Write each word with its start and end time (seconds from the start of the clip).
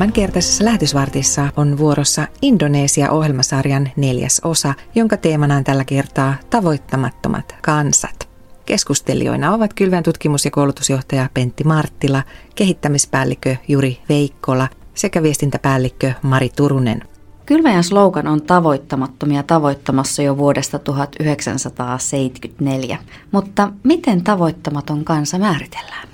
Tämänkertaisessa 0.00 0.64
lähetysvartissa 0.64 1.48
on 1.56 1.78
vuorossa 1.78 2.26
Indonesia-ohjelmasarjan 2.42 3.90
neljäs 3.96 4.40
osa, 4.44 4.74
jonka 4.94 5.16
teemana 5.16 5.56
on 5.56 5.64
tällä 5.64 5.84
kertaa 5.84 6.34
tavoittamattomat 6.50 7.56
kansat. 7.62 8.28
Keskustelijoina 8.66 9.54
ovat 9.54 9.74
Kylvän 9.74 10.02
tutkimus- 10.02 10.44
ja 10.44 10.50
koulutusjohtaja 10.50 11.28
Pentti 11.34 11.64
Marttila, 11.64 12.22
kehittämispäällikkö 12.54 13.56
Juri 13.68 13.98
Veikkola 14.08 14.68
sekä 14.94 15.22
viestintäpäällikkö 15.22 16.12
Mari 16.22 16.48
Turunen. 16.56 17.02
Kylväjän 17.46 17.84
slogan 17.84 18.26
on 18.26 18.42
tavoittamattomia 18.42 19.42
tavoittamassa 19.42 20.22
jo 20.22 20.36
vuodesta 20.36 20.78
1974. 20.78 22.98
Mutta 23.32 23.72
miten 23.82 24.24
tavoittamaton 24.24 25.04
kansa 25.04 25.38
määritellään? 25.38 26.09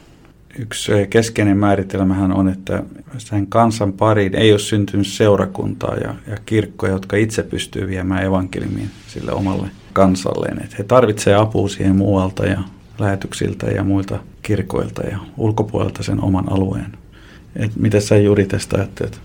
Yksi 0.58 0.92
keskeinen 1.10 1.56
määritelmähän 1.56 2.32
on, 2.32 2.48
että 2.48 2.82
sen 3.18 3.46
kansan 3.46 3.92
pariin 3.92 4.34
ei 4.34 4.52
ole 4.52 4.58
syntynyt 4.58 5.06
seurakuntaa 5.06 5.94
ja, 5.94 6.14
ja 6.26 6.36
kirkkoja, 6.46 6.92
jotka 6.92 7.16
itse 7.16 7.42
pystyy 7.42 7.88
viemään 7.88 8.24
evankeliumin 8.24 8.90
sille 9.06 9.32
omalle 9.32 9.68
kansalleen. 9.92 10.64
Että 10.64 10.76
he 10.78 10.84
tarvitsevat 10.84 11.42
apua 11.42 11.68
siihen 11.68 11.96
muualta 11.96 12.46
ja 12.46 12.58
lähetyksiltä 12.98 13.66
ja 13.66 13.84
muilta 13.84 14.18
kirkoilta 14.42 15.02
ja 15.02 15.18
ulkopuolelta 15.36 16.02
sen 16.02 16.24
oman 16.24 16.52
alueen. 16.52 16.92
Et 17.56 17.76
mitä 17.76 18.00
sä 18.00 18.16
juuri 18.16 18.46
tästä 18.46 18.76
ajattelet? 18.76 19.20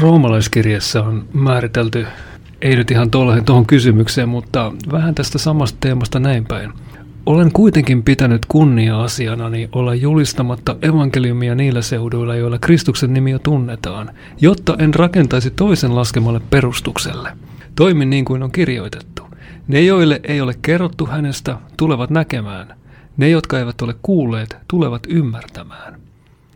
Roomalaiskirjassa 0.00 1.02
on 1.02 1.24
määritelty, 1.32 2.06
ei 2.62 2.76
nyt 2.76 2.90
ihan 2.90 3.10
tuohon 3.10 3.66
kysymykseen, 3.66 4.28
mutta 4.28 4.72
vähän 4.92 5.14
tästä 5.14 5.38
samasta 5.38 5.78
teemasta 5.80 6.20
näin 6.20 6.44
päin. 6.44 6.72
Olen 7.26 7.52
kuitenkin 7.52 8.02
pitänyt 8.02 8.46
kunnia-asianani 8.46 9.68
olla 9.72 9.94
julistamatta 9.94 10.76
evankeliumia 10.82 11.54
niillä 11.54 11.82
seuduilla, 11.82 12.36
joilla 12.36 12.58
Kristuksen 12.58 13.14
nimi 13.14 13.30
jo 13.30 13.38
tunnetaan, 13.38 14.10
jotta 14.40 14.76
en 14.78 14.94
rakentaisi 14.94 15.50
toisen 15.50 15.94
laskemalle 15.96 16.40
perustukselle. 16.50 17.36
Toimin 17.74 18.10
niin 18.10 18.24
kuin 18.24 18.42
on 18.42 18.52
kirjoitettu. 18.52 19.22
Ne, 19.68 19.80
joille 19.80 20.20
ei 20.24 20.40
ole 20.40 20.54
kerrottu 20.62 21.06
hänestä, 21.06 21.58
tulevat 21.76 22.10
näkemään. 22.10 22.76
Ne, 23.16 23.28
jotka 23.28 23.58
eivät 23.58 23.82
ole 23.82 23.94
kuulleet, 24.02 24.56
tulevat 24.68 25.02
ymmärtämään. 25.08 26.01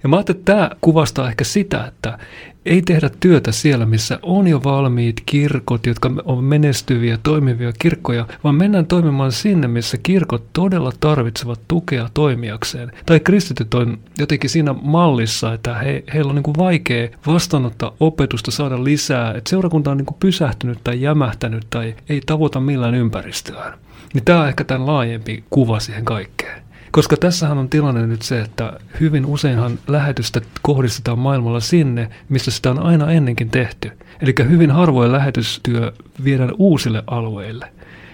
Ja 0.07 0.11
mä 0.11 0.17
ajattelin, 0.17 0.39
että 0.39 0.53
tämä 0.53 0.71
kuvastaa 0.81 1.29
ehkä 1.29 1.45
sitä, 1.45 1.85
että 1.85 2.19
ei 2.67 2.83
tehdä 2.83 3.11
työtä 3.21 3.53
siellä, 3.53 3.87
missä 3.87 4.19
on 4.23 4.47
jo 4.47 4.65
valmiit 4.65 5.23
kirkot, 5.27 5.87
jotka 5.87 6.11
on 6.25 6.45
menestyviä, 6.45 7.19
toimivia 7.23 7.73
kirkkoja, 7.79 8.27
vaan 8.45 8.55
mennään 8.55 8.87
toimimaan 8.87 9.33
sinne, 9.33 9.69
missä 9.69 9.97
kirkot 10.03 10.45
todella 10.53 10.93
tarvitsevat 11.01 11.61
tukea 11.69 12.09
toimijakseen. 12.15 12.93
Tai 13.07 13.21
kristityt 13.21 13.75
on 13.75 13.99
jotenkin 14.19 14.51
siinä 14.51 14.75
mallissa, 14.83 15.53
että 15.53 15.75
he, 15.75 16.05
heillä 16.15 16.29
on 16.29 16.34
niin 16.34 16.43
kuin 16.43 16.59
vaikea 16.59 17.09
vastaanottaa 17.27 17.95
opetusta, 18.01 18.51
saada 18.51 18.84
lisää, 18.84 19.34
että 19.34 19.51
seurakunta 19.51 19.91
on 19.91 19.97
niin 19.97 20.07
kuin 20.07 20.19
pysähtynyt 20.21 20.79
tai 20.84 21.01
jämähtänyt 21.01 21.67
tai 21.71 21.95
ei 22.09 22.21
tavoita 22.27 22.61
millään 22.61 22.95
ympäristöään. 22.95 23.79
Niin 24.15 24.25
tämä 24.25 24.41
on 24.41 24.49
ehkä 24.49 24.65
tämän 24.65 24.87
laajempi 24.87 25.45
kuva 25.51 25.81
siihen 25.81 26.05
kaikkeen. 26.05 26.66
Koska 26.97 27.16
tässähän 27.16 27.58
on 27.58 27.69
tilanne 27.69 28.06
nyt 28.06 28.22
se, 28.22 28.41
että 28.41 28.72
hyvin 29.00 29.27
useinhan 29.27 29.78
lähetystä 29.86 30.41
kohdistetaan 30.62 31.19
maailmalla 31.19 31.61
sinne, 31.61 32.11
missä 32.28 32.50
sitä 32.50 32.70
on 32.70 32.78
aina 32.78 33.12
ennenkin 33.12 33.50
tehty. 33.50 33.91
Eli 34.20 34.34
hyvin 34.48 34.70
harvoin 34.70 35.12
lähetystyö 35.12 35.92
viedään 36.25 36.50
uusille 36.58 37.03
alueille. 37.06 37.72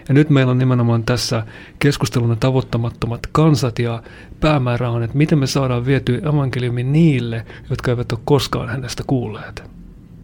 Ja 0.09 0.15
nyt 0.15 0.31
meillä 0.31 0.51
on 0.51 0.59
nimenomaan 0.59 1.05
tässä 1.05 1.47
keskusteluna 1.79 2.37
tavoittamattomat 2.37 3.21
kansat 3.33 3.79
ja 3.79 4.03
päämäärä 4.41 4.91
on, 4.91 5.03
että 5.03 5.19
miten 5.19 5.39
me 5.39 5.47
saadaan 5.47 5.87
vietyä 5.87 6.19
evankeliumi 6.19 6.83
niille, 6.83 7.47
jotka 7.71 7.91
eivät 7.91 8.13
ole 8.13 8.21
koskaan 8.25 8.69
hänestä 8.69 9.03
kuulleet 9.07 9.82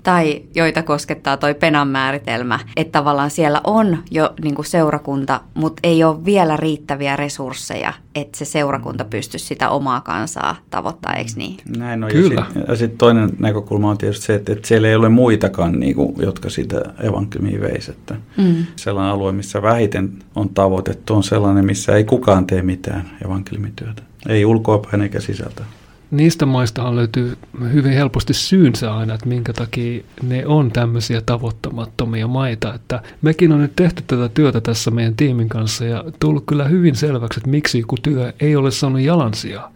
tai 0.08 0.42
joita 0.54 0.82
koskettaa 0.82 1.36
toi 1.36 1.54
Penan 1.54 1.88
määritelmä, 1.88 2.60
että 2.76 2.92
tavallaan 2.92 3.30
siellä 3.30 3.60
on 3.64 3.98
jo 4.10 4.34
niin 4.42 4.54
kuin 4.54 4.66
seurakunta, 4.66 5.40
mutta 5.54 5.80
ei 5.82 6.04
ole 6.04 6.24
vielä 6.24 6.56
riittäviä 6.56 7.16
resursseja, 7.16 7.92
että 8.14 8.38
se 8.38 8.44
seurakunta 8.44 9.04
pystyisi 9.04 9.46
sitä 9.46 9.68
omaa 9.68 10.00
kansaa 10.00 10.56
tavoittaa, 10.70 11.14
eikö 11.14 11.30
niin? 11.36 11.56
Näin 11.76 12.04
on. 12.04 12.10
Kyllä. 12.10 12.40
Ja 12.40 12.54
sitten 12.54 12.76
sit 12.76 12.98
toinen 12.98 13.30
näkökulma 13.38 13.90
on 13.90 13.98
tietysti 13.98 14.26
se, 14.26 14.34
että, 14.34 14.52
että 14.52 14.68
siellä 14.68 14.88
ei 14.88 14.94
ole 14.94 15.08
muitakaan, 15.08 15.80
niin 15.80 15.94
kuin, 15.94 16.14
jotka 16.18 16.50
sitä 16.50 16.82
evankeliumia 17.02 17.60
veisi. 17.60 17.90
Että 17.90 18.14
mm. 18.36 18.66
Sellainen 18.76 19.12
alue, 19.12 19.32
missä 19.32 19.62
vähiten 19.62 20.12
on 20.34 20.48
tavoitettu, 20.48 21.14
on 21.14 21.22
sellainen, 21.22 21.64
missä 21.64 21.96
ei 21.96 22.04
kukaan 22.04 22.46
tee 22.46 22.62
mitään 22.62 23.10
evankeliumityötä. 23.24 24.02
Ei 24.28 24.44
ulkoapäin 24.44 25.02
eikä 25.02 25.20
sisältä 25.20 25.64
niistä 26.10 26.46
maistahan 26.46 26.96
löytyy 26.96 27.36
hyvin 27.72 27.92
helposti 27.92 28.34
syynsä 28.34 28.94
aina, 28.94 29.14
että 29.14 29.28
minkä 29.28 29.52
takia 29.52 30.04
ne 30.22 30.46
on 30.46 30.70
tämmöisiä 30.70 31.20
tavoittamattomia 31.20 32.26
maita. 32.26 32.74
Että 32.74 33.02
mekin 33.22 33.52
on 33.52 33.60
nyt 33.60 33.76
tehty 33.76 34.02
tätä 34.06 34.28
työtä 34.28 34.60
tässä 34.60 34.90
meidän 34.90 35.16
tiimin 35.16 35.48
kanssa 35.48 35.84
ja 35.84 36.04
tullut 36.20 36.44
kyllä 36.46 36.64
hyvin 36.64 36.96
selväksi, 36.96 37.40
että 37.40 37.50
miksi 37.50 37.78
joku 37.78 37.96
työ 38.02 38.32
ei 38.40 38.56
ole 38.56 38.70
saanut 38.70 39.00
jalansia. 39.00 39.70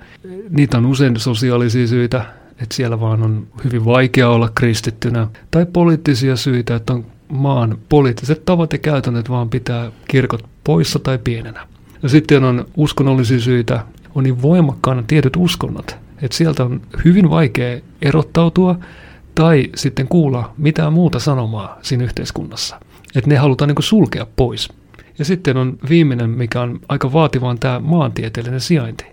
Niitä 0.50 0.78
on 0.78 0.86
usein 0.86 1.20
sosiaalisia 1.20 1.86
syitä, 1.86 2.24
että 2.50 2.74
siellä 2.74 3.00
vaan 3.00 3.22
on 3.22 3.46
hyvin 3.64 3.84
vaikea 3.84 4.28
olla 4.28 4.50
kristittynä, 4.54 5.26
tai 5.50 5.66
poliittisia 5.72 6.36
syitä, 6.36 6.74
että 6.74 6.92
on 6.92 7.04
maan 7.28 7.78
poliittiset 7.88 8.44
tavat 8.44 8.72
ja 8.72 8.78
käytännöt 8.78 9.30
vaan 9.30 9.50
pitää 9.50 9.92
kirkot 10.08 10.44
poissa 10.64 10.98
tai 10.98 11.18
pienenä. 11.18 11.66
Ja 12.02 12.08
sitten 12.08 12.44
on 12.44 12.64
uskonnollisia 12.76 13.40
syitä, 13.40 13.84
on 14.14 14.24
niin 14.24 14.42
voimakkaana 14.42 15.02
tietyt 15.06 15.36
uskonnot, 15.36 15.96
että 16.22 16.36
sieltä 16.36 16.64
on 16.64 16.80
hyvin 17.04 17.30
vaikea 17.30 17.80
erottautua 18.02 18.78
tai 19.34 19.70
sitten 19.76 20.08
kuulla 20.08 20.52
mitään 20.56 20.92
muuta 20.92 21.18
sanomaa 21.18 21.78
siinä 21.82 22.04
yhteiskunnassa. 22.04 22.80
Että 23.16 23.30
ne 23.30 23.36
halutaan 23.36 23.68
niin 23.68 23.82
sulkea 23.82 24.26
pois. 24.36 24.68
Ja 25.18 25.24
sitten 25.24 25.56
on 25.56 25.78
viimeinen, 25.88 26.30
mikä 26.30 26.60
on 26.60 26.80
aika 26.88 27.12
vaativaan 27.12 27.58
tämä 27.58 27.80
maantieteellinen 27.80 28.60
sijainti. 28.60 29.04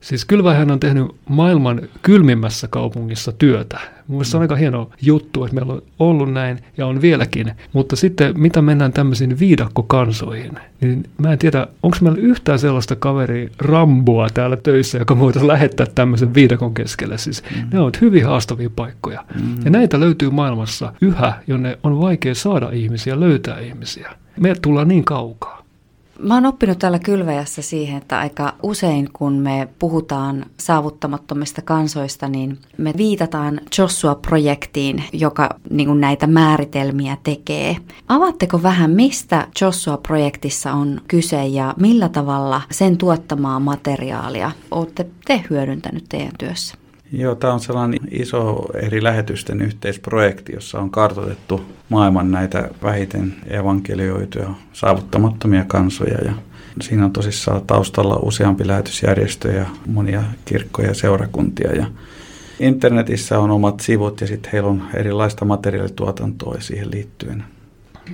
Siis 0.00 0.24
Kylvähän 0.24 0.70
on 0.70 0.80
tehnyt 0.80 1.06
maailman 1.28 1.80
kylmimmässä 2.02 2.68
kaupungissa 2.68 3.32
työtä. 3.32 3.80
Mielestäni 4.08 4.30
se 4.30 4.36
on 4.36 4.42
aika 4.42 4.56
hieno 4.56 4.90
juttu, 5.02 5.44
että 5.44 5.54
meillä 5.54 5.72
on 5.72 5.82
ollut 5.98 6.32
näin 6.32 6.58
ja 6.76 6.86
on 6.86 7.00
vieläkin. 7.00 7.52
Mutta 7.72 7.96
sitten 7.96 8.40
mitä 8.40 8.62
mennään 8.62 8.92
tämmöisiin 8.92 9.38
viidakkokansoihin, 9.38 10.52
niin 10.80 11.04
mä 11.18 11.32
en 11.32 11.38
tiedä, 11.38 11.66
onko 11.82 11.96
meillä 12.00 12.18
yhtään 12.18 12.58
sellaista 12.58 12.96
kaveri 12.96 13.50
Ramboa 13.58 14.28
täällä 14.34 14.56
töissä, 14.56 14.98
joka 14.98 15.18
voitaisiin 15.18 15.48
lähettää 15.48 15.86
tämmöisen 15.94 16.34
viidakon 16.34 16.74
keskelle. 16.74 17.18
Siis 17.18 17.42
mm. 17.56 17.68
ne 17.72 17.80
ovat 17.80 18.00
hyvin 18.00 18.26
haastavia 18.26 18.70
paikkoja. 18.76 19.24
Mm. 19.34 19.64
Ja 19.64 19.70
näitä 19.70 20.00
löytyy 20.00 20.30
maailmassa 20.30 20.92
yhä, 21.00 21.32
jonne 21.46 21.78
on 21.82 22.00
vaikea 22.00 22.34
saada 22.34 22.70
ihmisiä, 22.70 23.20
löytää 23.20 23.60
ihmisiä. 23.60 24.10
Me 24.40 24.54
tullaan 24.62 24.88
niin 24.88 25.04
kaukaa. 25.04 25.57
Mä 26.18 26.34
oon 26.34 26.46
oppinut 26.46 26.78
täällä 26.78 26.98
kylväjässä 26.98 27.62
siihen, 27.62 27.98
että 27.98 28.18
aika 28.18 28.54
usein 28.62 29.08
kun 29.12 29.32
me 29.32 29.68
puhutaan 29.78 30.46
saavuttamattomista 30.56 31.62
kansoista, 31.62 32.28
niin 32.28 32.58
me 32.78 32.92
viitataan 32.96 33.60
Joshua-projektiin, 33.78 35.04
joka 35.12 35.48
niin 35.70 36.00
näitä 36.00 36.26
määritelmiä 36.26 37.16
tekee. 37.22 37.76
Avaatteko 38.08 38.62
vähän, 38.62 38.90
mistä 38.90 39.46
Joshua-projektissa 39.60 40.72
on 40.72 41.00
kyse 41.08 41.46
ja 41.46 41.74
millä 41.76 42.08
tavalla 42.08 42.60
sen 42.70 42.96
tuottamaa 42.96 43.60
materiaalia 43.60 44.50
olette 44.70 45.06
te 45.26 45.44
hyödyntänyt 45.50 46.04
teidän 46.08 46.32
työssä? 46.38 46.74
Joo, 47.12 47.34
tämä 47.34 47.52
on 47.52 47.60
sellainen 47.60 48.00
iso 48.10 48.66
eri 48.74 49.02
lähetysten 49.02 49.62
yhteisprojekti, 49.62 50.52
jossa 50.52 50.80
on 50.80 50.90
kartoitettu 50.90 51.60
maailman 51.88 52.30
näitä 52.30 52.70
vähiten 52.82 53.34
evankelioituja 53.46 54.50
saavuttamattomia 54.72 55.64
kansoja. 55.64 56.24
Ja 56.24 56.32
siinä 56.80 57.04
on 57.04 57.12
tosissaan 57.12 57.66
taustalla 57.66 58.16
useampi 58.22 58.66
lähetysjärjestö 58.66 59.52
ja 59.52 59.66
monia 59.86 60.22
kirkkoja 60.44 60.88
ja 60.88 60.94
seurakuntia. 60.94 61.72
Ja 61.72 61.86
internetissä 62.60 63.38
on 63.38 63.50
omat 63.50 63.80
sivut 63.80 64.20
ja 64.20 64.26
sitten 64.26 64.52
heillä 64.52 64.68
on 64.68 64.82
erilaista 64.94 65.44
materiaalituotantoa 65.44 66.56
siihen 66.60 66.90
liittyen. 66.90 67.44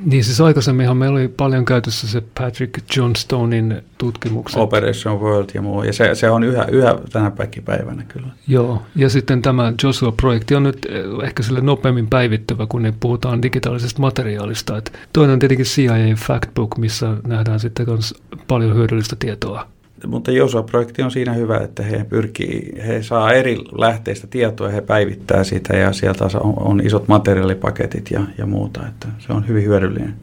Niin 0.05 0.25
siis 0.25 0.41
aikaisemminhan 0.41 0.97
meillä 0.97 1.19
oli 1.19 1.29
paljon 1.29 1.65
käytössä 1.65 2.09
se 2.09 2.23
Patrick 2.41 2.97
Johnstonein 2.97 3.83
tutkimukset. 3.99 4.61
Operation 4.61 5.21
World 5.21 5.51
ja 5.55 5.63
muu, 5.63 5.83
ja 5.83 5.93
se, 5.93 6.15
se 6.15 6.31
on 6.31 6.45
yhä, 6.45 6.65
yhä 6.65 6.95
tänä 7.13 7.33
päivänä 7.65 8.03
kyllä. 8.09 8.29
Joo, 8.49 8.83
ja 8.97 9.09
sitten 9.09 9.43
tämä 9.43 9.73
Joshua-projekti 9.83 10.55
on 10.55 10.63
nyt 10.63 10.87
eh, 10.89 11.27
ehkä 11.27 11.43
sille 11.43 11.61
nopeammin 11.61 12.07
päivittyvä, 12.07 12.67
kun 12.67 12.83
ne 12.83 12.95
puhutaan 13.01 13.43
digitaalisesta 13.43 14.01
materiaalista. 14.01 14.77
Et 14.77 14.99
toinen 15.13 15.33
on 15.33 15.39
tietenkin 15.39 15.67
CIA 15.67 16.17
Factbook, 16.17 16.79
missä 16.79 17.17
nähdään 17.27 17.61
sitten 17.61 17.87
myös 17.89 18.15
paljon 18.49 18.75
hyödyllistä 18.77 19.17
tietoa 19.19 19.74
mutta 20.07 20.31
Josua-projekti 20.31 21.03
on 21.03 21.11
siinä 21.11 21.33
hyvä, 21.33 21.59
että 21.59 21.83
he 21.83 22.05
pyrkii, 22.09 22.73
he 22.87 23.03
saa 23.03 23.33
eri 23.33 23.59
lähteistä 23.79 24.27
tietoa, 24.27 24.69
he 24.69 24.81
päivittää 24.81 25.45
sitä 25.45 25.77
ja 25.77 25.93
sieltä 25.93 26.25
on, 26.25 26.55
on 26.57 26.81
isot 26.87 27.09
materiaalipaketit 27.09 28.11
ja, 28.11 28.21
ja 28.39 28.47
muuta, 28.47 28.87
että 28.89 29.09
se 29.19 29.33
on 29.33 29.49
hyvin 29.49 29.65
hyödyllinen. 29.65 30.15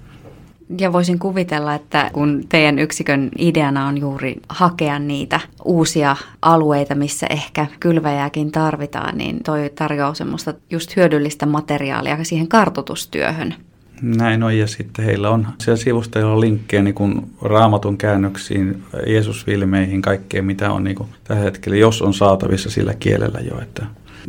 Ja 0.80 0.94
voisin 0.94 1.20
kuvitella, 1.20 1.76
että 1.76 2.10
kun 2.14 2.44
teidän 2.50 2.80
yksikön 2.80 3.30
ideana 3.38 3.88
on 3.88 3.98
juuri 3.98 4.36
hakea 4.50 5.00
niitä 5.00 5.40
uusia 5.66 6.16
alueita, 6.42 6.96
missä 6.96 7.28
ehkä 7.30 7.66
kylväjääkin 7.80 8.52
tarvitaan, 8.52 9.18
niin 9.18 9.44
toi 9.44 9.72
tarjoaa 9.76 10.14
semmoista 10.14 10.54
just 10.70 10.96
hyödyllistä 10.96 11.46
materiaalia 11.46 12.24
siihen 12.24 12.48
kartotustyöhön. 12.48 13.56
Näin 14.02 14.44
on, 14.44 14.58
ja 14.58 14.68
sitten 14.68 15.06
heillä 15.06 15.30
on 15.30 15.48
siellä 15.60 15.84
sivustoilla 15.84 16.34
on 16.34 16.42
linkkejä 16.42 16.84
niin 16.84 16.94
kuin 16.94 17.32
raamatun 17.42 17.98
käännöksiin, 17.98 18.84
Jeesus-filmeihin, 19.08 20.02
kaikkeen 20.02 20.46
mitä 20.46 20.72
on 20.72 20.84
niin 20.84 20.96
kuin 20.96 21.10
tällä 21.24 21.42
hetkellä, 21.42 21.78
jos 21.78 22.02
on 22.02 22.14
saatavissa 22.14 22.70
sillä 22.70 22.94
kielellä 22.94 23.40
jo. 23.40 23.62
Että 23.62 23.86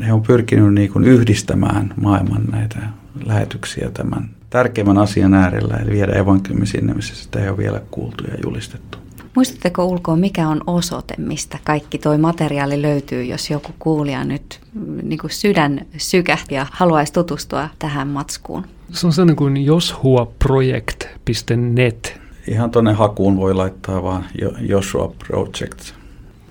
he 0.06 0.12
on 0.12 0.22
pyrkinyt 0.22 0.74
niin 0.74 0.92
kuin 0.92 1.04
yhdistämään 1.04 1.94
maailman 2.00 2.42
näitä 2.52 2.78
lähetyksiä 3.24 3.90
tämän 3.90 4.30
tärkeimmän 4.50 4.98
asian 4.98 5.34
äärellä, 5.34 5.76
eli 5.76 5.90
viedä 5.90 6.12
evankeliumi 6.12 6.66
sinne, 6.66 6.94
missä 6.94 7.14
sitä 7.14 7.40
ei 7.40 7.48
ole 7.48 7.58
vielä 7.58 7.80
kuultu 7.90 8.24
ja 8.24 8.34
julistettu. 8.44 9.01
Muistatteko 9.37 9.84
ulkoa, 9.84 10.17
mikä 10.17 10.49
on 10.49 10.61
osoite, 10.67 11.14
mistä 11.19 11.58
kaikki 11.64 11.99
tuo 11.99 12.19
materiaali 12.19 12.82
löytyy, 12.82 13.25
jos 13.25 13.50
joku 13.50 13.70
kuulija 13.79 14.25
nyt 14.25 14.61
mm, 14.75 14.99
niin 15.02 15.19
kuin 15.19 15.31
sydän 15.31 15.87
sykähti 15.96 16.55
ja 16.55 16.67
haluaisi 16.70 17.12
tutustua 17.12 17.69
tähän 17.79 18.08
matskuun? 18.08 18.64
Se 18.90 19.06
on 19.06 19.12
sellainen 19.12 19.37
kuin 19.37 19.64
joshuaproject.net. 19.64 22.20
Ihan 22.49 22.70
tuonne 22.70 22.93
hakuun 22.93 23.37
voi 23.37 23.55
laittaa 23.55 24.02
vaan 24.02 24.25
Joshua 24.61 25.14
Project 25.26 26.01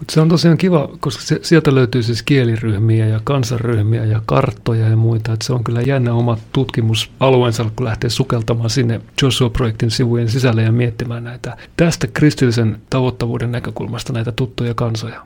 mutta 0.02 0.14
se 0.14 0.22
on 0.22 0.30
tosiaan 0.30 0.58
kiva, 0.58 0.90
koska 1.00 1.24
se, 1.24 1.40
sieltä 1.42 1.76
löytyy 1.76 2.04
siis 2.04 2.24
kieliryhmiä 2.24 3.08
ja 3.08 3.20
kansanryhmiä 3.24 4.06
ja 4.06 4.22
karttoja 4.26 4.90
ja 4.90 4.96
muita. 4.96 5.34
Et 5.34 5.42
se 5.42 5.54
on 5.54 5.64
kyllä 5.64 5.82
jännä 5.82 6.14
oma 6.14 6.38
tutkimusalueensa, 6.54 7.66
kun 7.76 7.86
lähtee 7.86 8.10
sukeltamaan 8.10 8.70
sinne 8.70 9.02
Joshua-projektin 9.22 9.92
sivujen 9.92 10.30
sisälle 10.30 10.64
ja 10.64 10.72
miettimään 10.72 11.24
näitä 11.24 11.58
tästä 11.78 12.08
kristillisen 12.08 12.78
tavoittavuuden 12.90 13.52
näkökulmasta 13.52 14.14
näitä 14.14 14.32
tuttuja 14.32 14.74
kansoja. 14.74 15.22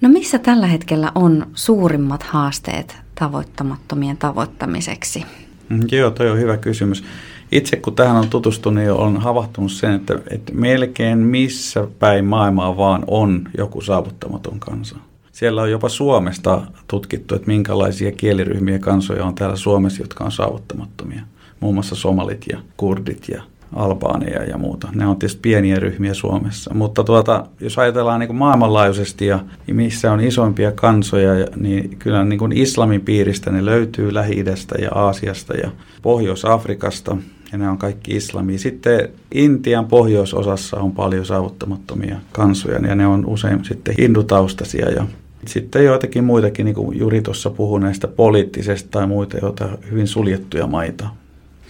No 0.00 0.08
missä 0.08 0.38
tällä 0.38 0.66
hetkellä 0.66 1.12
on 1.14 1.46
suurimmat 1.54 2.22
haasteet 2.22 2.96
tavoittamattomien 3.14 4.16
tavoittamiseksi? 4.16 5.24
Mm, 5.68 5.80
joo, 5.92 6.10
toi 6.10 6.30
on 6.30 6.38
hyvä 6.38 6.56
kysymys 6.56 7.04
itse 7.52 7.76
kun 7.76 7.94
tähän 7.94 8.16
on 8.16 8.28
tutustunut, 8.28 8.78
niin 8.78 8.92
olen 8.92 9.16
havahtunut 9.16 9.72
sen, 9.72 9.92
että, 9.92 10.18
että 10.30 10.52
melkein 10.54 11.18
missä 11.18 11.86
päin 11.98 12.24
maailmaa 12.24 12.76
vaan 12.76 13.04
on 13.06 13.48
joku 13.58 13.80
saavuttamaton 13.80 14.60
kansa. 14.60 14.96
Siellä 15.32 15.62
on 15.62 15.70
jopa 15.70 15.88
Suomesta 15.88 16.62
tutkittu, 16.88 17.34
että 17.34 17.46
minkälaisia 17.46 18.12
kieliryhmiä 18.12 18.78
kansoja 18.78 19.24
on 19.24 19.34
täällä 19.34 19.56
Suomessa, 19.56 20.02
jotka 20.02 20.24
on 20.24 20.32
saavuttamattomia. 20.32 21.22
Muun 21.60 21.74
muassa 21.74 21.94
somalit 21.94 22.44
ja 22.52 22.58
kurdit 22.76 23.28
ja 23.28 23.42
Albaania 23.76 24.42
ja 24.42 24.58
muuta. 24.58 24.88
Ne 24.94 25.06
on 25.06 25.16
tietysti 25.16 25.40
pieniä 25.42 25.76
ryhmiä 25.76 26.14
Suomessa. 26.14 26.74
Mutta 26.74 27.04
tuota, 27.04 27.46
jos 27.60 27.78
ajatellaan 27.78 28.20
niin 28.20 28.28
kuin 28.28 28.36
maailmanlaajuisesti 28.36 29.26
ja 29.26 29.38
missä 29.66 30.12
on 30.12 30.20
isoimpia 30.20 30.72
kansoja, 30.72 31.46
niin 31.56 31.96
kyllä 31.98 32.24
niin 32.24 32.38
kuin 32.38 32.52
islamin 32.52 33.00
piiristä 33.00 33.50
ne 33.50 33.64
löytyy 33.64 34.14
Lähi-idästä 34.14 34.74
ja 34.82 34.90
Aasiasta 34.94 35.54
ja 35.54 35.70
Pohjois-Afrikasta 36.02 37.16
ja 37.52 37.58
ne 37.58 37.68
on 37.68 37.78
kaikki 37.78 38.16
islamia. 38.16 38.58
Sitten 38.58 39.08
Intian 39.34 39.86
pohjoisosassa 39.86 40.76
on 40.76 40.92
paljon 40.92 41.26
saavuttamattomia 41.26 42.16
kansoja 42.32 42.86
ja 42.86 42.94
ne 42.94 43.06
on 43.06 43.26
usein 43.26 43.64
sitten 43.64 43.94
hindutaustaisia 43.98 44.90
ja 44.90 45.06
sitten 45.46 45.84
joitakin 45.84 46.24
muitakin, 46.24 46.64
niin 46.64 46.74
kuin 46.74 46.98
Juri 46.98 47.22
tuossa 47.22 47.50
puhui 47.50 47.80
näistä 47.80 48.08
poliittisesta 48.08 48.90
tai 48.90 49.06
muita, 49.06 49.36
joita 49.36 49.68
hyvin 49.90 50.08
suljettuja 50.08 50.66
maita. 50.66 51.08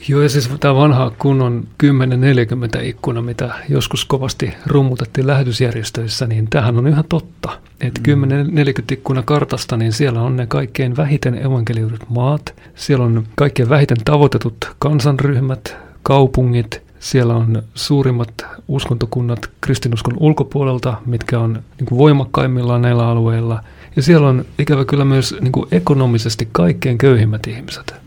Joo, 0.08 0.22
ja 0.22 0.28
siis 0.28 0.50
tämä 0.60 0.74
vanha 0.74 1.12
kunnon 1.18 1.68
1040 1.78 2.80
ikkuna, 2.80 3.22
mitä 3.22 3.54
joskus 3.68 4.04
kovasti 4.04 4.54
rummutettiin 4.66 5.26
lähetysjärjestöissä, 5.26 6.26
niin 6.26 6.46
tähän 6.50 6.78
on 6.78 6.88
ihan 6.88 7.04
totta. 7.08 7.58
Että 7.80 8.00
mm. 8.00 8.04
1040 8.04 8.94
ikkuna 8.94 9.22
kartasta, 9.22 9.76
niin 9.76 9.92
siellä 9.92 10.22
on 10.22 10.36
ne 10.36 10.46
kaikkein 10.46 10.96
vähiten 10.96 11.46
evankeliudut 11.46 12.08
maat, 12.08 12.54
siellä 12.74 13.04
on 13.04 13.26
kaikkein 13.34 13.68
vähiten 13.68 13.96
tavoitetut 14.04 14.56
kansanryhmät, 14.78 15.76
kaupungit, 16.02 16.82
siellä 16.98 17.34
on 17.34 17.62
suurimmat 17.74 18.46
uskontokunnat 18.68 19.50
kristinuskon 19.60 20.14
ulkopuolelta, 20.20 20.94
mitkä 21.06 21.38
on 21.38 21.52
niin 21.52 21.86
kuin 21.86 21.98
voimakkaimmillaan 21.98 22.82
näillä 22.82 23.08
alueilla. 23.08 23.64
Ja 23.96 24.02
siellä 24.02 24.28
on 24.28 24.44
ikävä 24.58 24.84
kyllä 24.84 25.04
myös 25.04 25.36
niin 25.40 25.52
kuin 25.52 25.68
ekonomisesti 25.72 26.48
kaikkein 26.52 26.98
köyhimmät 26.98 27.46
ihmiset. 27.46 28.01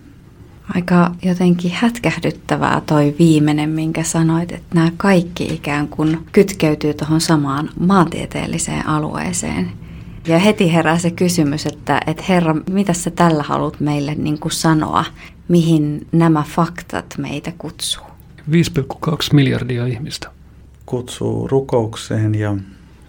Aika 0.74 1.12
jotenkin 1.24 1.72
hätkähdyttävää 1.72 2.82
toi 2.86 3.16
viimeinen, 3.20 3.70
minkä 3.70 4.04
sanoit, 4.04 4.52
että 4.52 4.76
nämä 4.76 4.92
kaikki 4.98 5.44
ikään 5.44 5.88
kuin 5.88 6.28
kytkeytyy 6.32 6.94
tuohon 6.94 7.22
samaan 7.22 7.70
maantieteelliseen 7.80 8.88
alueeseen. 8.88 9.72
Ja 10.28 10.40
heti 10.40 10.74
herää 10.74 10.98
se 10.98 11.12
kysymys, 11.12 11.66
että, 11.66 12.00
että 12.08 12.24
Herra, 12.30 12.56
mitä 12.70 12.94
sä 12.94 13.12
tällä 13.12 13.44
haluat 13.44 13.80
meille 13.80 14.16
niin 14.16 14.40
kuin 14.40 14.52
sanoa, 14.52 15.06
mihin 15.48 16.08
nämä 16.12 16.44
faktat 16.48 17.16
meitä 17.18 17.54
kutsuu? 17.58 18.04
5,2 18.52 19.16
miljardia 19.34 19.86
ihmistä. 19.86 20.28
Kutsuu 20.86 21.48
rukoukseen 21.48 22.36
ja 22.36 22.58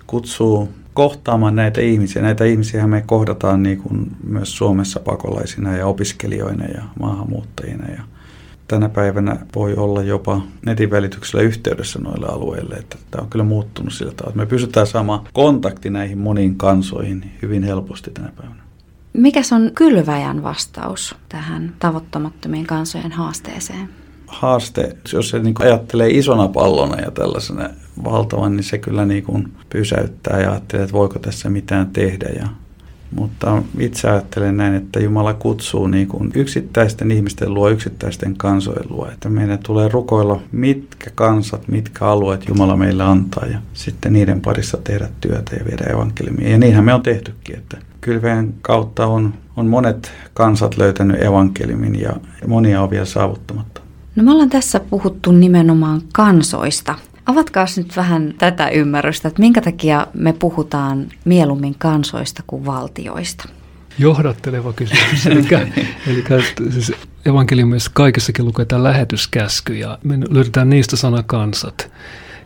kutsuu 0.07 0.69
kohtaamaan 0.97 1.57
näitä 1.57 1.81
ihmisiä. 1.81 2.23
Näitä 2.23 2.45
ihmisiä 2.45 2.87
me 2.87 3.03
kohdataan 3.07 3.63
niin 3.63 3.79
kuin 3.79 4.17
myös 4.27 4.57
Suomessa 4.57 5.01
pakolaisina 5.01 5.77
ja 5.77 5.87
opiskelijoina 5.87 6.65
ja 6.65 6.83
maahanmuuttajina. 7.01 7.85
Ja 7.89 8.03
tänä 8.69 8.89
päivänä 8.89 9.37
voi 9.55 9.75
olla 9.75 10.03
jopa 10.03 10.41
netin 10.67 10.91
välityksellä 10.91 11.43
yhteydessä 11.43 11.99
noille 11.99 12.27
alueille. 12.27 12.75
Että 12.75 12.97
tämä 13.11 13.23
on 13.23 13.31
kyllä 13.31 13.45
muuttunut 13.45 13.93
sillä 13.93 14.13
tavalla, 14.13 14.31
että 14.31 14.41
me 14.41 14.47
pysytään 14.47 14.87
saamaan 14.87 15.21
kontakti 15.33 15.91
näihin 15.91 16.19
moniin 16.19 16.57
kansoihin 16.57 17.31
hyvin 17.43 17.63
helposti 17.63 18.11
tänä 18.11 18.33
päivänä. 18.37 18.63
Mikäs 19.13 19.53
on 19.53 19.71
kylväjän 19.75 20.43
vastaus 20.43 21.17
tähän 21.29 21.73
tavoittamattomien 21.79 22.67
kansojen 22.67 23.13
haasteeseen? 23.13 23.89
haaste, 24.27 24.97
jos 25.13 25.29
se 25.29 25.39
niin 25.39 25.55
ajattelee 25.59 26.11
isona 26.11 26.49
pallona 26.49 27.01
ja 27.01 27.11
tällaisena 27.11 27.71
valtavan, 28.05 28.57
niin 28.57 28.65
se 28.65 28.79
kyllä 28.79 29.05
niin 29.05 29.23
kuin 29.23 29.53
pysäyttää 29.71 30.41
ja 30.41 30.51
ajattelee, 30.51 30.85
että 30.85 30.97
voiko 30.97 31.19
tässä 31.19 31.51
mitään 31.51 31.87
tehdä. 31.87 32.29
Ja, 32.29 32.49
mutta 33.11 33.63
itse 33.79 34.11
ajattelen 34.11 34.57
näin, 34.57 34.75
että 34.75 35.01
Jumala 35.01 35.35
kutsuu 35.35 35.87
niin 35.87 36.09
kuin 36.09 36.33
yksittäisten 36.35 37.11
ihmisten 37.11 37.55
luo, 37.55 37.69
yksittäisten 37.69 38.37
kansojen 38.37 38.87
luo. 38.91 39.09
Että 39.13 39.29
meidän 39.29 39.59
tulee 39.59 39.89
rukoilla, 39.89 40.41
mitkä 40.53 41.11
kansat, 41.15 41.69
mitkä 41.69 42.07
alueet 42.07 42.49
Jumala 42.49 42.77
meille 42.77 43.05
antaa 43.05 43.47
ja 43.47 43.59
sitten 43.75 44.13
niiden 44.13 44.41
parissa 44.41 44.79
tehdä 44.85 45.09
työtä 45.21 45.57
ja 45.57 45.65
viedä 45.65 45.85
evankeliumia. 45.93 46.49
Ja 46.49 46.59
niinhän 46.59 46.85
me 46.85 46.95
on 46.95 47.03
tehtykin, 47.03 47.57
että 47.57 47.77
kylveen 48.01 48.55
kautta 48.63 49.07
on, 49.07 49.35
on 49.57 49.67
monet 49.67 50.13
kansat 50.35 50.77
löytänyt 50.77 51.23
evankeliumin 51.23 52.01
ja 52.01 52.13
monia 52.47 52.83
on 52.83 52.91
vielä 52.91 53.05
saavuttamatta. 53.05 53.81
No 54.17 54.23
me 54.23 54.33
ollaan 54.33 54.51
tässä 54.51 54.81
puhuttu 54.81 55.33
nimenomaan 55.33 56.03
kansoista. 56.13 56.95
Avatkaas 57.27 57.79
nyt 57.79 57.97
vähän 57.97 58.35
tätä 58.39 58.69
ymmärrystä, 58.69 59.29
että 59.29 59.41
minkä 59.41 59.61
takia 59.61 60.07
me 60.15 60.33
puhutaan 60.33 61.07
mieluummin 61.25 61.75
kansoista 61.79 62.43
kuin 62.47 62.67
valtioista? 62.67 63.49
Johdatteleva 63.99 64.73
kysymys. 64.73 65.27
eli, 65.27 65.47
eli 66.07 66.25
siis 66.71 66.93
evankeliumissa 67.27 67.91
kaikessakin 67.95 68.45
lukee 68.45 68.65
tämä 68.65 68.83
lähetyskäsky 68.83 69.75
ja 69.75 69.99
me 70.05 70.19
löydetään 70.31 70.71
niistä 70.71 70.97
sana 70.97 71.23
kansat. 71.23 71.91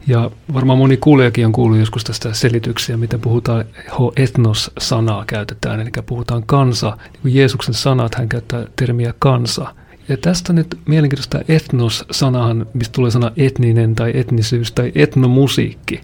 Ja 0.06 0.30
varmaan 0.54 0.78
moni 0.78 0.96
kuulijakin 0.96 1.46
on 1.46 1.52
kuullut 1.52 1.78
joskus 1.78 2.04
tästä 2.04 2.32
selityksiä, 2.34 2.96
miten 2.96 3.20
puhutaan, 3.20 3.64
ho 3.98 4.12
etnos-sanaa 4.16 5.24
käytetään, 5.26 5.80
eli 5.80 5.90
puhutaan 6.06 6.42
kansa. 6.46 6.96
Niin 7.12 7.22
kuin 7.22 7.34
Jeesuksen 7.34 7.74
sanat, 7.74 8.14
hän 8.14 8.28
käyttää 8.28 8.66
termiä 8.76 9.14
kansa. 9.18 9.74
Ja 10.10 10.16
tästä 10.16 10.52
nyt 10.52 10.78
mielenkiintoista 10.86 11.40
etnos-sanahan, 11.48 12.66
mistä 12.74 12.92
tulee 12.92 13.10
sana 13.10 13.32
etninen 13.36 13.94
tai 13.94 14.12
etnisyys 14.14 14.72
tai 14.72 14.92
etnomusiikki. 14.94 16.00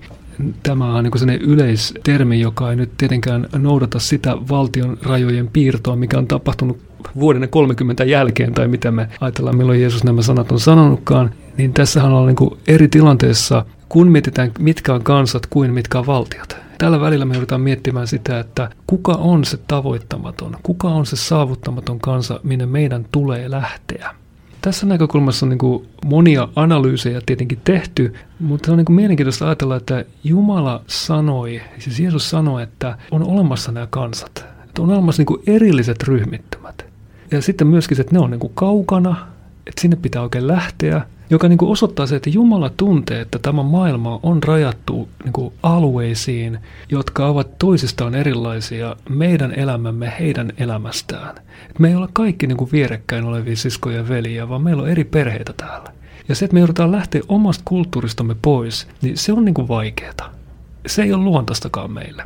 Tämä 0.62 0.94
on 0.94 1.04
niin 1.04 1.18
sellainen 1.18 1.48
yleistermi, 1.48 2.40
joka 2.40 2.70
ei 2.70 2.76
nyt 2.76 2.90
tietenkään 2.98 3.46
noudata 3.58 3.98
sitä 3.98 4.36
valtion 4.48 4.98
rajojen 5.02 5.48
piirtoa, 5.48 5.96
mikä 5.96 6.18
on 6.18 6.26
tapahtunut 6.26 6.78
vuoden 7.14 7.48
30 7.48 8.04
jälkeen, 8.04 8.52
tai 8.52 8.68
mitä 8.68 8.90
me 8.90 9.08
ajatellaan, 9.20 9.56
milloin 9.56 9.80
Jeesus 9.80 10.04
nämä 10.04 10.22
sanat 10.22 10.52
on 10.52 10.60
sanonutkaan, 10.60 11.30
niin 11.56 11.72
tässähän 11.72 12.12
on 12.12 12.26
niin 12.26 12.60
eri 12.68 12.88
tilanteessa, 12.88 13.64
kun 13.88 14.08
mietitään, 14.08 14.52
mitkä 14.58 14.94
on 14.94 15.02
kansat 15.02 15.46
kuin 15.46 15.72
mitkä 15.72 15.98
on 15.98 16.06
valtiot. 16.06 16.65
Tällä 16.78 17.00
välillä 17.00 17.24
me 17.24 17.34
joudutaan 17.34 17.60
miettimään 17.60 18.06
sitä, 18.06 18.40
että 18.40 18.70
kuka 18.86 19.12
on 19.12 19.44
se 19.44 19.58
tavoittamaton, 19.68 20.56
kuka 20.62 20.88
on 20.88 21.06
se 21.06 21.16
saavuttamaton 21.16 22.00
kansa, 22.00 22.40
minne 22.42 22.66
meidän 22.66 23.06
tulee 23.12 23.50
lähteä. 23.50 24.14
Tässä 24.62 24.86
näkökulmassa 24.86 25.46
on 25.46 25.50
niin 25.50 25.86
monia 26.04 26.48
analyysejä 26.56 27.20
tietenkin 27.26 27.60
tehty, 27.64 28.14
mutta 28.40 28.72
on 28.72 28.78
niin 28.78 28.84
kuin 28.84 28.96
mielenkiintoista 28.96 29.46
ajatella, 29.46 29.76
että 29.76 30.04
Jumala 30.24 30.82
sanoi, 30.86 31.62
siis 31.78 32.00
Jeesus 32.00 32.30
sanoi, 32.30 32.62
että 32.62 32.98
on 33.10 33.22
olemassa 33.22 33.72
nämä 33.72 33.86
kansat, 33.90 34.44
että 34.64 34.82
on 34.82 34.90
olemassa 34.90 35.22
niin 35.22 35.42
erilliset 35.56 36.02
ryhmittymät. 36.02 36.86
Ja 37.30 37.42
sitten 37.42 37.66
myöskin, 37.66 38.00
että 38.00 38.12
ne 38.12 38.18
on 38.18 38.30
niin 38.30 38.50
kaukana 38.54 39.16
että 39.66 39.80
sinne 39.80 39.96
pitää 39.96 40.22
oikein 40.22 40.48
lähteä, 40.48 41.02
joka 41.30 41.48
niin 41.48 41.58
kuin 41.58 41.70
osoittaa 41.70 42.06
se, 42.06 42.16
että 42.16 42.30
Jumala 42.30 42.70
tuntee, 42.76 43.20
että 43.20 43.38
tämä 43.38 43.62
maailma 43.62 44.20
on 44.22 44.42
rajattu 44.42 45.08
niin 45.24 45.32
kuin 45.32 45.54
alueisiin, 45.62 46.58
jotka 46.90 47.26
ovat 47.26 47.58
toisistaan 47.58 48.14
erilaisia 48.14 48.96
meidän 49.08 49.52
elämämme 49.52 50.12
heidän 50.20 50.52
elämästään. 50.58 51.34
Et 51.70 51.78
me 51.78 51.88
ei 51.88 51.94
ole 51.94 52.08
kaikki 52.12 52.46
niin 52.46 52.56
kuin 52.56 52.72
vierekkäin 52.72 53.24
olevia 53.24 53.56
siskoja 53.56 53.96
ja 53.96 54.08
veliä, 54.08 54.48
vaan 54.48 54.62
meillä 54.62 54.82
on 54.82 54.88
eri 54.88 55.04
perheitä 55.04 55.52
täällä. 55.56 55.92
Ja 56.28 56.34
se, 56.34 56.44
että 56.44 56.54
me 56.54 56.60
joudutaan 56.60 56.92
lähteä 56.92 57.20
omasta 57.28 57.62
kulttuuristamme 57.64 58.36
pois, 58.42 58.88
niin 59.02 59.16
se 59.16 59.32
on 59.32 59.44
niin 59.44 59.68
vaikeaa. 59.68 60.32
Se 60.86 61.02
ei 61.02 61.12
ole 61.12 61.24
luontaistakaan 61.24 61.90
meille 61.92 62.22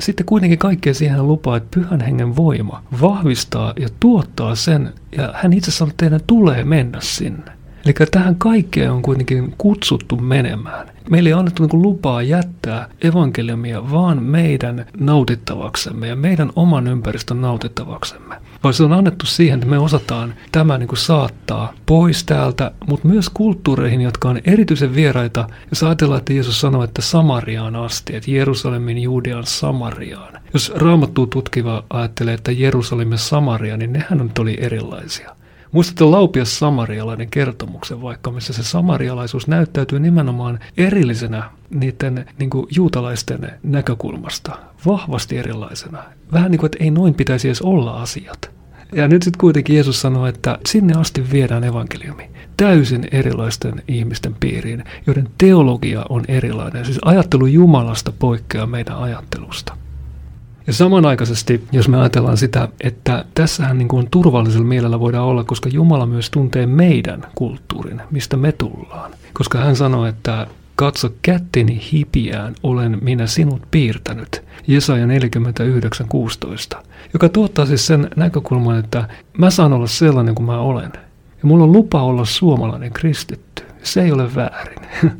sitten 0.00 0.26
kuitenkin 0.26 0.58
kaikkea 0.58 0.94
siihen 0.94 1.26
lupaa, 1.26 1.56
että 1.56 1.80
pyhän 1.80 2.00
hengen 2.00 2.36
voima 2.36 2.82
vahvistaa 3.00 3.72
ja 3.80 3.88
tuottaa 4.00 4.54
sen, 4.54 4.92
ja 5.16 5.34
hän 5.34 5.52
itse 5.52 5.70
sanoo, 5.70 5.90
että 5.90 6.04
teidän 6.04 6.20
tulee 6.26 6.64
mennä 6.64 6.98
sinne. 7.00 7.52
Eli 7.84 7.94
tähän 8.10 8.36
kaikkeen 8.36 8.92
on 8.92 9.02
kuitenkin 9.02 9.54
kutsuttu 9.58 10.16
menemään. 10.16 10.88
Meillä 11.10 11.28
ei 11.28 11.32
annettu 11.32 11.66
niin 11.66 11.82
lupaa 11.82 12.22
jättää 12.22 12.88
evankeliumia 13.02 13.90
vaan 13.90 14.22
meidän 14.22 14.86
nautittavaksemme 15.00 16.08
ja 16.08 16.16
meidän 16.16 16.50
oman 16.56 16.86
ympäristön 16.86 17.40
nautittavaksemme. 17.40 18.34
Vaan 18.66 18.74
se 18.74 18.84
on 18.84 18.92
annettu 18.92 19.26
siihen, 19.26 19.58
että 19.58 19.70
me 19.70 19.78
osataan 19.78 20.34
tämä 20.52 20.78
niin 20.78 20.88
kuin 20.88 20.98
saattaa 20.98 21.72
pois 21.86 22.24
täältä, 22.24 22.70
mutta 22.88 23.08
myös 23.08 23.30
kulttuureihin, 23.34 24.00
jotka 24.00 24.28
on 24.28 24.40
erityisen 24.44 24.94
vieraita. 24.94 25.48
Jos 25.70 25.82
ajatellaan, 25.82 26.18
että 26.18 26.32
Jeesus 26.32 26.60
sanoi, 26.60 26.84
että 26.84 27.02
Samariaan 27.02 27.76
asti, 27.76 28.16
että 28.16 28.30
Jerusalemin 28.30 28.98
Juudean 28.98 29.46
Samariaan. 29.46 30.34
Jos 30.52 30.72
raamattu 30.74 31.26
tutkiva 31.26 31.84
ajattelee, 31.90 32.34
että 32.34 32.52
Jerusalemin 32.52 33.18
Samaria, 33.18 33.76
niin 33.76 33.92
nehän 33.92 34.20
on 34.20 34.30
oli 34.38 34.56
erilaisia. 34.60 35.36
Muistatte 35.72 36.04
Laupias 36.04 36.58
samarialainen 36.58 37.30
kertomuksen 37.30 38.02
vaikka, 38.02 38.30
missä 38.30 38.52
se 38.52 38.62
samarialaisuus 38.62 39.46
näyttäytyy 39.46 40.00
nimenomaan 40.00 40.58
erillisenä 40.76 41.50
niiden 41.70 42.26
niin 42.38 42.50
kuin 42.50 42.66
juutalaisten 42.76 43.52
näkökulmasta, 43.62 44.58
vahvasti 44.86 45.38
erilaisena. 45.38 46.02
Vähän 46.32 46.50
niin 46.50 46.58
kuin, 46.58 46.68
että 46.68 46.84
ei 46.84 46.90
noin 46.90 47.14
pitäisi 47.14 47.48
edes 47.48 47.62
olla 47.62 48.02
asiat. 48.02 48.55
Ja 48.92 49.08
nyt 49.08 49.22
sitten 49.22 49.40
kuitenkin 49.40 49.74
Jeesus 49.74 50.00
sanoo, 50.00 50.26
että 50.26 50.58
sinne 50.68 50.94
asti 50.94 51.30
viedään 51.30 51.64
evankeliumi 51.64 52.30
täysin 52.56 53.08
erilaisten 53.12 53.82
ihmisten 53.88 54.36
piiriin, 54.40 54.84
joiden 55.06 55.28
teologia 55.38 56.04
on 56.08 56.24
erilainen. 56.28 56.84
Siis 56.84 56.98
ajattelu 57.04 57.46
Jumalasta 57.46 58.12
poikkeaa 58.18 58.66
meidän 58.66 58.98
ajattelusta. 58.98 59.76
Ja 60.66 60.72
samanaikaisesti, 60.72 61.64
jos 61.72 61.88
me 61.88 61.98
ajatellaan 62.00 62.36
sitä, 62.36 62.68
että 62.80 63.24
tässähän 63.34 63.78
niin 63.78 63.88
kuin 63.88 64.10
turvallisella 64.10 64.66
mielellä 64.66 65.00
voidaan 65.00 65.26
olla, 65.26 65.44
koska 65.44 65.68
Jumala 65.68 66.06
myös 66.06 66.30
tuntee 66.30 66.66
meidän 66.66 67.26
kulttuurin, 67.34 68.02
mistä 68.10 68.36
me 68.36 68.52
tullaan. 68.52 69.10
Koska 69.32 69.58
hän 69.58 69.76
sanoi, 69.76 70.08
että 70.08 70.46
katso 70.76 71.10
kätteni 71.22 71.80
hipiään, 71.92 72.54
olen 72.62 72.98
minä 73.02 73.26
sinut 73.26 73.62
piirtänyt. 73.70 74.42
Jesaja 74.66 75.06
49.16, 75.06 76.82
joka 77.12 77.28
tuottaa 77.28 77.66
siis 77.66 77.86
sen 77.86 78.10
näkökulman, 78.16 78.78
että 78.78 79.08
mä 79.38 79.50
saan 79.50 79.72
olla 79.72 79.86
sellainen 79.86 80.34
kuin 80.34 80.46
mä 80.46 80.58
olen. 80.58 80.92
Ja 81.42 81.42
mulla 81.42 81.64
on 81.64 81.72
lupa 81.72 82.02
olla 82.02 82.24
suomalainen 82.24 82.92
kristitty 82.92 83.66
se 83.86 84.02
ei 84.02 84.12
ole 84.12 84.34
väärin. 84.34 84.78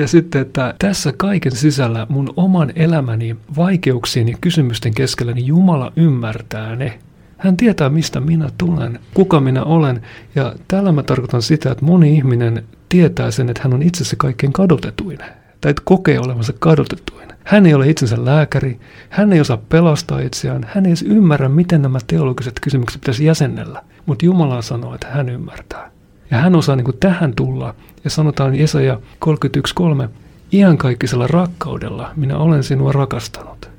ja 0.00 0.08
sitten, 0.08 0.40
että 0.40 0.74
tässä 0.78 1.12
kaiken 1.16 1.52
sisällä 1.52 2.06
mun 2.08 2.32
oman 2.36 2.72
elämäni 2.76 3.36
vaikeuksien 3.56 4.28
ja 4.28 4.36
kysymysten 4.40 4.94
keskellä, 4.94 5.32
niin 5.32 5.46
Jumala 5.46 5.92
ymmärtää 5.96 6.76
ne. 6.76 6.98
Hän 7.38 7.56
tietää, 7.56 7.88
mistä 7.88 8.20
minä 8.20 8.48
tulen, 8.58 8.98
kuka 9.14 9.40
minä 9.40 9.64
olen. 9.64 10.02
Ja 10.34 10.54
tällä 10.68 10.92
mä 10.92 11.02
tarkoitan 11.02 11.42
sitä, 11.42 11.70
että 11.70 11.84
moni 11.84 12.14
ihminen 12.14 12.64
tietää 12.88 13.30
sen, 13.30 13.50
että 13.50 13.62
hän 13.62 13.74
on 13.74 13.82
itse 13.82 14.04
se 14.04 14.16
kaikkein 14.16 14.52
kadotetuin. 14.52 15.18
Tai 15.60 15.70
että 15.70 15.82
kokee 15.84 16.18
olevansa 16.18 16.52
kadotetuin. 16.58 17.28
Hän 17.44 17.66
ei 17.66 17.74
ole 17.74 17.88
itsensä 17.88 18.24
lääkäri, 18.24 18.80
hän 19.10 19.32
ei 19.32 19.40
osaa 19.40 19.56
pelastaa 19.68 20.20
itseään, 20.20 20.66
hän 20.74 20.86
ei 20.86 20.90
edes 20.90 21.02
ymmärrä, 21.02 21.48
miten 21.48 21.82
nämä 21.82 21.98
teologiset 22.06 22.60
kysymykset 22.60 23.00
pitäisi 23.00 23.24
jäsennellä. 23.24 23.82
Mutta 24.06 24.24
Jumala 24.24 24.62
sanoo, 24.62 24.94
että 24.94 25.08
hän 25.10 25.28
ymmärtää. 25.28 25.90
Ja 26.30 26.38
hän 26.38 26.54
osaa 26.54 26.76
niin 26.76 26.84
kuin 26.84 26.96
tähän 27.00 27.34
tulla. 27.34 27.74
Ja 28.04 28.10
sanotaan 28.10 28.54
Jesaja 28.54 29.00
31.3, 30.04 30.08
iankaikkisella 30.52 31.26
rakkaudella 31.26 32.12
minä 32.16 32.36
olen 32.36 32.62
sinua 32.62 32.92
rakastanut. 32.92 33.70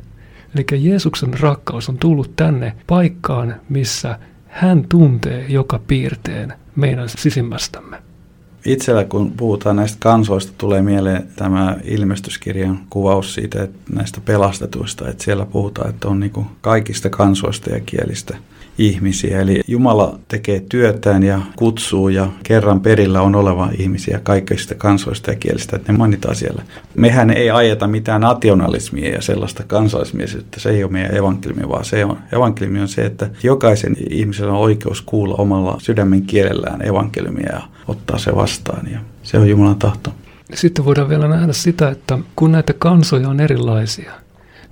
Eli 0.56 0.66
Jeesuksen 0.90 1.40
rakkaus 1.40 1.90
on 1.90 1.98
tullut 1.98 2.36
tänne 2.36 2.74
paikkaan, 2.88 3.56
missä 3.70 4.20
hän 4.48 4.86
tuntee 4.90 5.46
joka 5.50 5.80
piirteen 5.88 6.54
meidän 6.76 7.10
sisimmästämme. 7.10 8.07
Itsellä 8.68 9.04
kun 9.04 9.32
puhutaan 9.32 9.76
näistä 9.76 9.98
kansoista, 10.00 10.54
tulee 10.58 10.82
mieleen 10.82 11.28
tämä 11.36 11.78
ilmestyskirjan 11.84 12.80
kuvaus 12.90 13.34
siitä, 13.34 13.64
että 13.64 13.80
näistä 13.94 14.22
pelastetuista, 14.26 15.10
että 15.10 15.24
siellä 15.24 15.46
puhutaan, 15.46 15.90
että 15.90 16.08
on 16.08 16.20
niin 16.20 16.46
kaikista 16.62 17.10
kansoista 17.10 17.70
ja 17.70 17.80
kielistä– 17.80 18.38
ihmisiä. 18.78 19.42
Eli 19.42 19.62
Jumala 19.68 20.20
tekee 20.28 20.64
työtään 20.70 21.24
ja 21.24 21.42
kutsuu 21.56 22.10
ja 22.10 22.28
kerran 22.44 22.80
perillä 22.80 23.22
on 23.22 23.36
oleva 23.36 23.70
ihmisiä 23.78 24.20
kaikista 24.24 24.76
kansoista 24.76 25.32
ja 25.32 25.38
kielistä, 25.38 25.76
että 25.76 25.92
ne 25.92 25.98
mainitaan 25.98 26.36
siellä. 26.36 26.64
Mehän 26.96 27.30
ei 27.30 27.50
ajeta 27.50 27.88
mitään 27.88 28.22
nationalismia 28.22 29.10
ja 29.10 29.22
sellaista 29.22 29.64
kansallismielisyyttä, 29.64 30.60
se 30.60 30.70
ei 30.70 30.84
ole 30.84 30.92
meidän 30.92 31.16
evankeliumi, 31.16 31.70
vaan 31.70 31.86
se 31.86 32.06
on, 32.06 32.18
evankeliumi 32.32 32.80
on 32.80 32.88
se, 32.88 33.06
että 33.06 33.30
jokaisen 33.44 33.96
ihmisellä 34.10 34.54
on 34.54 34.60
oikeus 34.60 35.02
kuulla 35.02 35.36
omalla 35.38 35.78
sydämen 35.80 36.22
kielellään 36.22 36.88
evankeliumia 36.88 37.50
ja 37.52 37.62
ottaa 37.88 38.18
se 38.18 38.36
vastaan 38.36 38.88
ja 38.92 39.00
se 39.24 39.38
on 39.38 39.50
Jumalan 39.50 39.76
tahto. 39.76 40.14
Sitten 40.54 40.86
voidaan 40.86 41.10
vielä 41.10 41.28
nähdä 41.28 41.54
sitä, 41.54 41.90
että 41.90 42.20
kun 42.36 42.52
näitä 42.52 42.74
kansoja 42.74 43.30
on 43.30 43.40
erilaisia– 43.40 44.12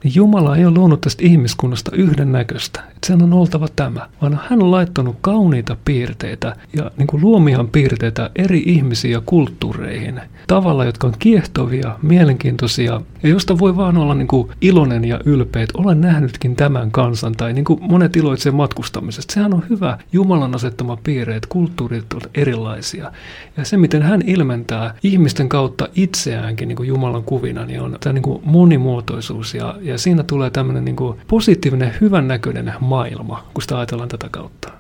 niin 0.05 0.15
Jumala 0.15 0.55
ei 0.55 0.65
ole 0.65 0.73
luonut 0.73 1.01
tästä 1.01 1.23
ihmiskunnasta 1.25 1.91
yhden 1.93 2.31
näköistä. 2.31 2.79
Että 2.79 3.07
sen 3.07 3.23
on 3.23 3.33
oltava 3.33 3.67
tämä, 3.75 4.07
vaan 4.21 4.39
hän 4.49 4.63
on 4.63 4.71
laittanut 4.71 5.15
kauniita 5.21 5.77
piirteitä 5.85 6.55
ja 6.73 6.91
niin 6.97 7.07
kuin 7.07 7.21
luomihan 7.21 7.67
piirteitä 7.67 8.29
eri 8.35 8.63
ihmisiin 8.65 9.11
ja 9.11 9.21
kulttuureihin. 9.25 10.21
Tavalla, 10.47 10.85
jotka 10.85 11.07
on 11.07 11.13
kiehtovia, 11.19 11.99
mielenkiintoisia 12.01 13.01
ja 13.23 13.29
josta 13.29 13.59
voi 13.59 13.77
vaan 13.77 13.97
olla 13.97 14.13
niin 14.13 14.27
kuin 14.27 14.51
iloinen 14.61 15.05
ja 15.05 15.19
ylpeä, 15.25 15.63
että 15.63 15.81
olen 15.81 16.01
nähnytkin 16.01 16.55
tämän 16.55 16.91
kansan 16.91 17.33
tai 17.35 17.53
niin 17.53 17.65
kuin 17.65 17.79
monet 17.81 18.15
iloitsee 18.15 18.51
matkustamisesta. 18.51 19.33
Sehän 19.33 19.53
on 19.53 19.63
hyvä 19.69 19.97
Jumalan 20.13 20.55
asettama 20.55 20.97
piirre, 21.03 21.35
että 21.35 21.49
kulttuurit 21.51 22.13
ovat 22.13 22.29
erilaisia. 22.35 23.11
Ja 23.57 23.65
se, 23.65 23.77
miten 23.77 24.01
hän 24.01 24.21
ilmentää 24.25 24.95
ihmisten 25.03 25.49
kautta 25.49 25.87
itseäänkin 25.95 26.67
niin 26.67 26.75
kuin 26.75 26.87
Jumalan 26.87 27.23
kuvina, 27.23 27.65
niin 27.65 27.81
on 27.81 27.97
tämä 27.99 28.13
niin 28.13 28.23
kuin 28.23 28.41
monimuotoisuus 28.43 29.53
ja, 29.53 29.75
ja 29.81 29.94
siinä 29.97 30.23
tulee 30.23 30.49
tämmöinen 30.49 30.85
niin 30.85 30.95
kuin 30.95 31.19
positiivinen, 31.27 31.93
hyvän 32.01 32.27
näköinen 32.27 32.73
maailma, 32.79 33.45
kun 33.53 33.61
sitä 33.61 33.77
ajatellaan 33.77 34.09
tätä 34.09 34.29
kautta. 34.31 34.71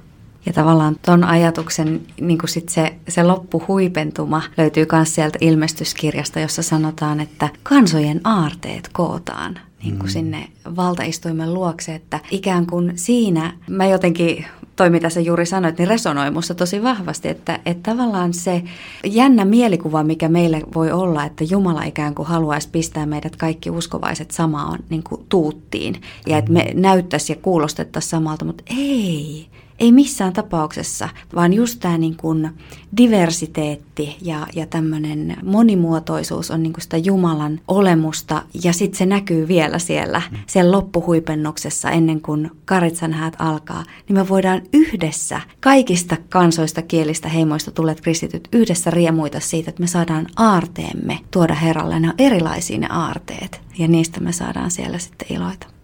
Ja 0.45 0.53
tavallaan 0.53 0.95
tuon 1.05 1.23
ajatuksen 1.23 2.01
niin 2.21 2.37
kuin 2.37 2.49
sit 2.49 2.69
se, 2.69 2.95
se 3.07 3.23
loppuhuipentuma 3.23 4.41
löytyy 4.57 4.85
myös 4.91 5.15
sieltä 5.15 5.37
ilmestyskirjasta, 5.41 6.39
jossa 6.39 6.61
sanotaan, 6.61 7.19
että 7.19 7.49
kansojen 7.63 8.21
aarteet 8.23 8.89
kootaan 8.93 9.59
niin 9.83 9.97
kuin 9.97 10.09
mm. 10.09 10.13
sinne 10.13 10.47
valtaistuimen 10.75 11.53
luokse, 11.53 11.95
että 11.95 12.19
ikään 12.31 12.65
kuin 12.65 12.91
siinä 12.95 13.53
mä 13.69 13.85
jotenkin 13.85 14.45
toi 14.75 14.89
mitä 14.89 15.09
sä 15.09 15.19
juuri 15.19 15.45
sanoit, 15.45 15.77
niin 15.77 15.87
resonoi 15.87 16.31
musta 16.31 16.55
tosi 16.55 16.83
vahvasti, 16.83 17.27
että, 17.29 17.59
että 17.65 17.91
tavallaan 17.91 18.33
se 18.33 18.63
jännä 19.05 19.45
mielikuva, 19.45 20.03
mikä 20.03 20.29
meille 20.29 20.61
voi 20.75 20.91
olla, 20.91 21.23
että 21.23 21.43
Jumala 21.43 21.83
ikään 21.83 22.15
kuin 22.15 22.27
haluaisi 22.27 22.69
pistää 22.69 23.05
meidät 23.05 23.35
kaikki 23.35 23.69
uskovaiset 23.69 24.31
samaan 24.31 24.79
niin 24.89 25.03
kuin 25.03 25.25
tuuttiin 25.29 26.01
ja 26.27 26.37
että 26.37 26.51
me 26.51 26.71
näyttäisi 26.73 27.33
ja 27.33 27.37
kuulostettaisiin 27.41 28.09
samalta, 28.09 28.45
mutta 28.45 28.63
ei, 28.77 29.47
ei 29.79 29.91
missään 29.91 30.33
tapauksessa, 30.33 31.09
vaan 31.35 31.53
just 31.53 31.79
tämä 31.79 31.97
niin 31.97 32.17
kuin 32.17 32.49
diversiteetti 32.97 34.17
ja, 34.21 34.47
ja 34.55 34.65
tämmöinen 34.65 35.37
monimuotoisuus 35.43 36.51
on 36.51 36.63
niin 36.63 36.73
kuin 36.73 36.81
sitä 36.81 36.97
Jumalan 36.97 37.59
olemusta 37.67 38.41
ja 38.63 38.73
sitten 38.73 38.97
se 38.97 39.05
näkyy 39.05 39.47
vielä 39.47 39.79
siellä, 39.79 40.21
mm. 40.31 40.37
siellä 40.47 40.71
loppuhuipennuksessa 40.71 41.89
ennen 41.89 42.21
kuin 42.21 42.51
karitsan 42.65 43.13
häät 43.13 43.35
alkaa, 43.39 43.83
niin 44.07 44.17
me 44.17 44.29
voidaan 44.29 44.61
yhdessä 44.73 45.41
kaikista 45.59 46.17
kansoista, 46.29 46.81
kielistä, 46.81 47.29
heimoista 47.29 47.71
tulleet 47.71 48.01
kristityt 48.01 48.47
yhdessä 48.53 48.91
riemuita 48.91 49.39
siitä, 49.39 49.69
että 49.69 49.81
me 49.81 49.87
saadaan 49.87 50.27
aarteemme 50.35 51.19
tuoda 51.31 51.53
Herralle. 51.53 51.99
Ne 51.99 52.07
on 52.07 52.15
erilaisia 52.17 52.77
ne 52.77 52.87
aarteet 52.89 53.61
ja 53.77 53.87
niistä 53.87 54.19
me 54.19 54.31
saadaan 54.31 54.71
siellä 54.71 54.99
sitten 54.99 55.31
iloita. 55.31 55.74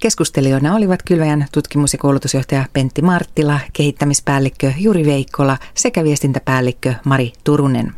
Keskustelijoina 0.00 0.74
olivat 0.74 1.02
Kylväjän 1.02 1.46
tutkimus- 1.52 1.92
ja 1.92 1.98
koulutusjohtaja 1.98 2.64
Pentti 2.72 3.02
Marttila, 3.02 3.60
kehittämispäällikkö 3.72 4.72
Juri 4.78 5.06
Veikkola 5.06 5.58
sekä 5.74 6.04
viestintäpäällikkö 6.04 6.94
Mari 7.04 7.32
Turunen. 7.44 7.92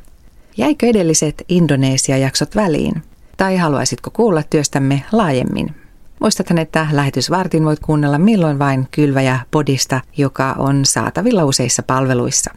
Jäikö 0.56 0.86
edelliset 0.86 1.42
Indonesia-jaksot 1.48 2.56
väliin? 2.56 3.02
Tai 3.36 3.56
haluaisitko 3.56 4.10
kuulla 4.10 4.42
työstämme 4.42 5.04
laajemmin? 5.12 5.74
Muistathan, 6.20 6.58
että 6.58 6.86
lähetysvartin 6.92 7.64
voit 7.64 7.80
kuunnella 7.80 8.18
milloin 8.18 8.58
vain 8.58 8.88
Kylväjä 8.90 9.40
Podista, 9.50 10.00
joka 10.16 10.54
on 10.58 10.84
saatavilla 10.84 11.44
useissa 11.44 11.82
palveluissa. 11.82 12.50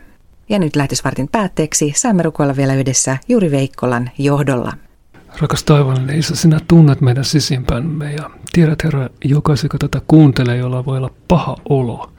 Ja 0.50 0.60
nyt 0.60 0.76
lähetysvartin 0.76 1.28
päätteeksi 1.28 1.94
saamme 1.96 2.24
rukoilla 2.24 2.56
vielä 2.56 2.74
yhdessä 2.76 3.18
Juri 3.28 3.52
Veikkolan 3.52 4.10
johdolla. 4.18 4.74
Rakas 5.42 5.64
taivallinen 5.64 6.20
Isä, 6.20 6.36
sinä 6.36 6.60
tunnet 6.68 7.02
meidän 7.02 7.26
sisimpämme 7.26 8.14
ja 8.14 8.30
tiedät 8.54 8.84
Herra 8.84 9.10
jokaisen, 9.26 9.66
joka 9.66 9.78
tätä 9.78 10.02
kuuntelee, 10.08 10.58
jolla 10.58 10.86
voi 10.86 10.98
olla 10.98 11.12
paha 11.28 11.58
olo. 11.70 12.12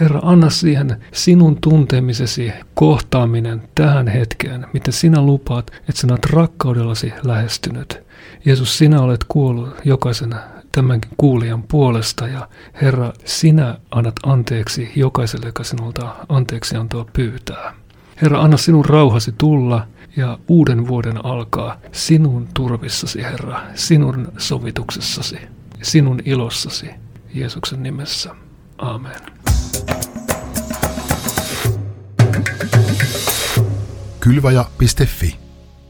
Herra, 0.00 0.20
anna 0.22 0.50
siihen 0.50 0.96
sinun 1.12 1.58
tuntemisesi 1.60 2.52
kohtaaminen 2.74 3.62
tähän 3.74 4.08
hetkeen, 4.08 4.66
miten 4.72 4.92
sinä 4.92 5.22
lupaat, 5.22 5.70
että 5.70 6.00
sinä 6.00 6.12
olet 6.12 6.26
rakkaudellasi 6.26 7.12
lähestynyt. 7.24 8.02
Jeesus, 8.44 8.78
sinä 8.78 9.00
olet 9.00 9.24
kuollut 9.28 9.74
jokaisen 9.84 10.34
tämänkin 10.72 11.10
kuulijan 11.16 11.62
puolesta 11.62 12.28
ja 12.28 12.48
Herra, 12.82 13.12
sinä 13.24 13.78
annat 13.90 14.14
anteeksi 14.26 14.92
jokaiselle, 14.96 15.46
joka 15.46 15.64
sinulta 15.64 16.14
anteeksi 16.28 16.76
antoa 16.76 17.06
pyytää. 17.12 17.74
Herra, 18.22 18.40
anna 18.40 18.56
sinun 18.56 18.84
rauhasi 18.84 19.34
tulla 19.38 19.86
ja 20.16 20.38
uuden 20.48 20.88
vuoden 20.88 21.24
alkaa 21.24 21.80
sinun 21.92 22.48
turvissasi, 22.54 23.22
Herra, 23.22 23.60
sinun 23.74 24.32
sovituksessasi, 24.38 25.38
sinun 25.82 26.20
ilossasi, 26.24 26.90
Jeesuksen 27.34 27.82
nimessä. 27.82 28.30
Amen. 28.78 29.20
Kylvaja.fi 34.20 35.43